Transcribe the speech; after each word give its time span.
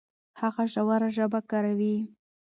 هغه 0.39 0.63
ژوره 0.73 1.09
ژبه 1.15 1.39
کاروي. 1.49 1.97